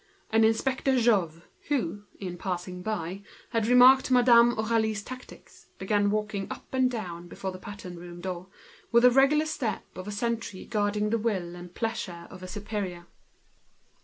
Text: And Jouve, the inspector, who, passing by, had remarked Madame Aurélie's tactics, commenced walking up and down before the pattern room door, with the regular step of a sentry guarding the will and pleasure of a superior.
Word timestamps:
And 0.31 0.43
Jouve, 0.43 0.43
the 0.43 0.47
inspector, 0.49 1.27
who, 1.67 2.03
passing 2.39 2.81
by, 2.81 3.21
had 3.51 3.67
remarked 3.67 4.09
Madame 4.09 4.55
Aurélie's 4.55 5.03
tactics, 5.03 5.67
commenced 5.79 6.09
walking 6.09 6.47
up 6.49 6.65
and 6.73 6.89
down 6.89 7.27
before 7.27 7.51
the 7.51 7.59
pattern 7.59 7.99
room 7.99 8.19
door, 8.19 8.47
with 8.91 9.03
the 9.03 9.11
regular 9.11 9.45
step 9.45 9.85
of 9.95 10.07
a 10.07 10.11
sentry 10.11 10.65
guarding 10.65 11.11
the 11.11 11.19
will 11.19 11.55
and 11.55 11.75
pleasure 11.75 12.25
of 12.31 12.41
a 12.41 12.47
superior. 12.47 13.05